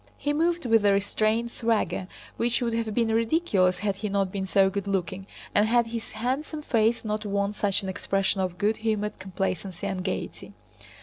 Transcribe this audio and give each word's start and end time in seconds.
He 0.17 0.33
moved 0.33 0.65
with 0.65 0.83
a 0.83 0.93
restrained 0.93 1.51
swagger 1.51 2.07
which 2.35 2.59
would 2.59 2.73
have 2.73 2.91
been 2.91 3.09
ridiculous 3.13 3.77
had 3.77 3.97
he 3.97 4.09
not 4.09 4.31
been 4.31 4.47
so 4.47 4.67
good 4.71 4.87
looking 4.87 5.27
and 5.53 5.67
had 5.67 5.85
his 5.85 6.13
handsome 6.13 6.63
face 6.63 7.05
not 7.05 7.23
worn 7.23 7.53
such 7.53 7.83
an 7.83 7.89
expression 7.89 8.41
of 8.41 8.57
good 8.57 8.77
humored 8.77 9.19
complacency 9.19 9.85
and 9.85 10.03
gaiety. 10.03 10.53